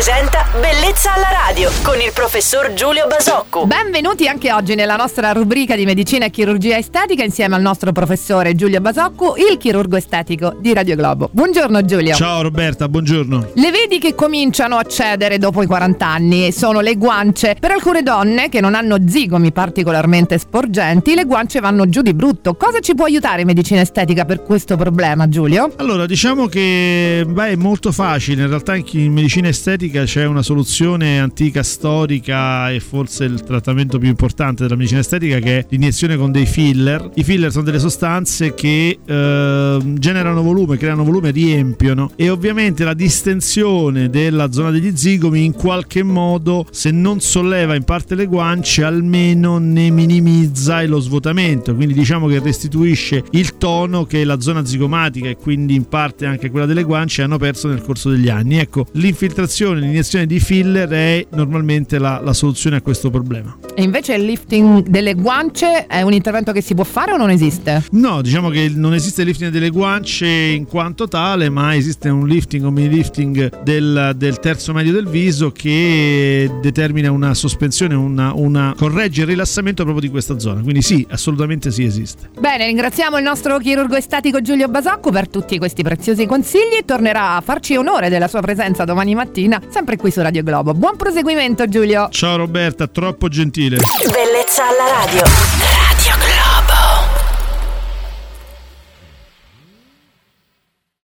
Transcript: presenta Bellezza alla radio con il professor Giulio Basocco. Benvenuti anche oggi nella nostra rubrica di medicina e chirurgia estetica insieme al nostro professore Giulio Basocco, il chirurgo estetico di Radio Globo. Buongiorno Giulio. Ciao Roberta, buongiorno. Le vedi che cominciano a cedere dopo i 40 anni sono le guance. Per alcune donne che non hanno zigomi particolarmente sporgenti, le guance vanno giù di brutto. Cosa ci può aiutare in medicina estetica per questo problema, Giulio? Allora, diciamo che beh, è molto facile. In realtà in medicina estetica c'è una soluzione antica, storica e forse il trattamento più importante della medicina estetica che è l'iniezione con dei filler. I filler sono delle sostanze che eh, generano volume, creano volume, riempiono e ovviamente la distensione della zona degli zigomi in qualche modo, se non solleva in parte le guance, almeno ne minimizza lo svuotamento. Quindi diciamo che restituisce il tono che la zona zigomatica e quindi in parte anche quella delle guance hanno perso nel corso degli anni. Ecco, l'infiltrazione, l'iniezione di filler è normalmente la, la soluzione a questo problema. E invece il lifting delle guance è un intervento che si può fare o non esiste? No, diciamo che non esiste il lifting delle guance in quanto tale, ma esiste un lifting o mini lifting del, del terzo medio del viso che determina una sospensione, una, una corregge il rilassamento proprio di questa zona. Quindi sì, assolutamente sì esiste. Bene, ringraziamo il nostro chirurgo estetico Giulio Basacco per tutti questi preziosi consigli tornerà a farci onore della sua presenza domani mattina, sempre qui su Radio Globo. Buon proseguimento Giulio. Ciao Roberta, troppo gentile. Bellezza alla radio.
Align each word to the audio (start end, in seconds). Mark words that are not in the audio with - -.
presenta 0.00 0.49
Bellezza 0.52 1.14
alla 1.14 1.28
radio 1.46 1.70
con 1.84 2.00
il 2.00 2.10
professor 2.12 2.72
Giulio 2.72 3.06
Basocco. 3.06 3.66
Benvenuti 3.66 4.26
anche 4.26 4.52
oggi 4.52 4.74
nella 4.74 4.96
nostra 4.96 5.30
rubrica 5.30 5.76
di 5.76 5.84
medicina 5.84 6.24
e 6.24 6.30
chirurgia 6.30 6.76
estetica 6.76 7.22
insieme 7.22 7.54
al 7.54 7.62
nostro 7.62 7.92
professore 7.92 8.56
Giulio 8.56 8.80
Basocco, 8.80 9.36
il 9.36 9.58
chirurgo 9.58 9.96
estetico 9.96 10.56
di 10.58 10.74
Radio 10.74 10.96
Globo. 10.96 11.30
Buongiorno 11.30 11.84
Giulio. 11.84 12.16
Ciao 12.16 12.42
Roberta, 12.42 12.88
buongiorno. 12.88 13.50
Le 13.54 13.70
vedi 13.70 14.00
che 14.00 14.16
cominciano 14.16 14.76
a 14.76 14.82
cedere 14.82 15.38
dopo 15.38 15.62
i 15.62 15.66
40 15.66 16.04
anni 16.04 16.50
sono 16.50 16.80
le 16.80 16.96
guance. 16.96 17.54
Per 17.60 17.70
alcune 17.70 18.02
donne 18.02 18.48
che 18.48 18.60
non 18.60 18.74
hanno 18.74 18.96
zigomi 19.06 19.52
particolarmente 19.52 20.36
sporgenti, 20.36 21.14
le 21.14 21.26
guance 21.26 21.60
vanno 21.60 21.88
giù 21.88 22.02
di 22.02 22.12
brutto. 22.12 22.54
Cosa 22.54 22.80
ci 22.80 22.96
può 22.96 23.04
aiutare 23.04 23.42
in 23.42 23.46
medicina 23.46 23.82
estetica 23.82 24.24
per 24.24 24.42
questo 24.42 24.76
problema, 24.76 25.28
Giulio? 25.28 25.72
Allora, 25.76 26.06
diciamo 26.06 26.46
che 26.46 27.24
beh, 27.24 27.50
è 27.50 27.54
molto 27.54 27.92
facile. 27.92 28.42
In 28.42 28.48
realtà 28.48 28.74
in 28.74 29.12
medicina 29.12 29.46
estetica 29.46 30.02
c'è 30.02 30.24
una 30.24 30.38
soluzione 30.42 31.20
antica, 31.20 31.62
storica 31.62 32.70
e 32.70 32.80
forse 32.80 33.24
il 33.24 33.42
trattamento 33.42 33.98
più 33.98 34.08
importante 34.08 34.62
della 34.62 34.76
medicina 34.76 35.00
estetica 35.00 35.38
che 35.38 35.58
è 35.58 35.66
l'iniezione 35.68 36.16
con 36.16 36.32
dei 36.32 36.46
filler. 36.46 37.10
I 37.14 37.24
filler 37.24 37.50
sono 37.50 37.64
delle 37.64 37.78
sostanze 37.78 38.54
che 38.54 38.98
eh, 39.04 39.78
generano 39.94 40.42
volume, 40.42 40.76
creano 40.76 41.04
volume, 41.04 41.30
riempiono 41.30 42.10
e 42.16 42.30
ovviamente 42.30 42.84
la 42.84 42.94
distensione 42.94 44.10
della 44.10 44.52
zona 44.52 44.70
degli 44.70 44.96
zigomi 44.96 45.44
in 45.44 45.52
qualche 45.52 46.02
modo, 46.02 46.66
se 46.70 46.90
non 46.90 47.20
solleva 47.20 47.74
in 47.74 47.84
parte 47.84 48.14
le 48.14 48.26
guance, 48.26 48.82
almeno 48.82 49.58
ne 49.58 49.90
minimizza 49.90 50.82
lo 50.86 51.00
svuotamento. 51.00 51.74
Quindi 51.74 51.94
diciamo 51.94 52.26
che 52.26 52.38
restituisce 52.38 53.24
il 53.30 53.56
tono 53.58 54.04
che 54.04 54.24
la 54.24 54.40
zona 54.40 54.64
zigomatica 54.64 55.28
e 55.28 55.36
quindi 55.36 55.74
in 55.74 55.88
parte 55.88 56.26
anche 56.26 56.50
quella 56.50 56.66
delle 56.66 56.82
guance 56.82 57.22
hanno 57.22 57.38
perso 57.38 57.68
nel 57.68 57.82
corso 57.82 58.10
degli 58.10 58.28
anni. 58.28 58.58
Ecco, 58.58 58.86
l'infiltrazione, 58.92 59.80
l'iniezione 59.80 60.26
di 60.30 60.38
filler 60.38 60.88
è 60.88 61.26
normalmente 61.30 61.98
la, 61.98 62.20
la 62.22 62.32
soluzione 62.32 62.76
a 62.76 62.82
questo 62.82 63.10
problema. 63.10 63.58
E 63.74 63.82
invece 63.82 64.14
il 64.14 64.24
lifting 64.24 64.86
delle 64.86 65.14
guance 65.14 65.86
è 65.86 66.02
un 66.02 66.12
intervento 66.12 66.52
che 66.52 66.60
si 66.60 66.74
può 66.74 66.84
fare 66.84 67.10
o 67.10 67.16
non 67.16 67.30
esiste? 67.30 67.82
No, 67.90 68.22
diciamo 68.22 68.48
che 68.48 68.70
non 68.72 68.94
esiste 68.94 69.22
il 69.22 69.26
lifting 69.26 69.50
delle 69.50 69.70
guance 69.70 70.24
in 70.26 70.66
quanto 70.66 71.08
tale, 71.08 71.48
ma 71.48 71.74
esiste 71.74 72.08
un 72.10 72.28
lifting 72.28 72.64
o 72.64 72.70
mini 72.70 72.88
lifting 72.88 73.62
del, 73.62 74.12
del 74.16 74.38
terzo 74.38 74.72
medio 74.72 74.92
del 74.92 75.08
viso 75.08 75.50
che 75.50 76.48
determina 76.62 77.10
una 77.10 77.34
sospensione, 77.34 77.94
una, 77.96 78.32
una 78.32 78.72
corregge 78.76 79.22
il 79.22 79.26
rilassamento 79.26 79.82
proprio 79.82 80.06
di 80.06 80.12
questa 80.12 80.38
zona. 80.38 80.60
Quindi 80.60 80.82
sì, 80.82 81.04
assolutamente 81.10 81.72
sì 81.72 81.82
esiste. 81.82 82.30
Bene, 82.38 82.66
ringraziamo 82.66 83.16
il 83.16 83.24
nostro 83.24 83.58
chirurgo 83.58 83.96
estetico 83.96 84.40
Giulio 84.40 84.68
Basacco 84.68 85.10
per 85.10 85.28
tutti 85.28 85.58
questi 85.58 85.82
preziosi 85.82 86.24
consigli 86.26 86.84
tornerà 86.84 87.34
a 87.34 87.40
farci 87.40 87.74
onore 87.74 88.08
della 88.08 88.28
sua 88.28 88.40
presenza 88.40 88.84
domani 88.84 89.16
mattina, 89.16 89.60
sempre 89.68 89.96
qui 89.96 90.12
su 90.20 90.22
Radio 90.22 90.42
Globo. 90.42 90.74
Buon 90.74 90.96
proseguimento 90.96 91.66
Giulio. 91.66 92.08
Ciao 92.10 92.36
Roberta, 92.36 92.86
troppo 92.86 93.28
gentile. 93.28 93.78
Bellezza 93.98 94.68
alla 94.68 95.04
radio. 95.04 95.59